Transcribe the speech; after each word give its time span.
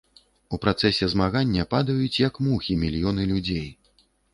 У 0.57 0.57
працэсе 0.63 1.09
змагання 1.13 1.67
падаюць, 1.75 2.21
як 2.27 2.43
мухі, 2.49 2.83
мільёны 2.89 3.33
людзей. 3.35 3.69